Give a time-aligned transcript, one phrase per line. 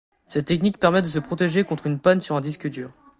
[0.25, 2.89] Cette technique permet de se protéger contre une panne sur un disque dur.